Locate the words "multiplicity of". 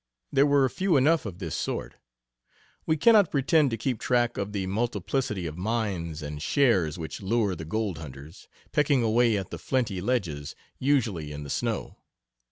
4.65-5.59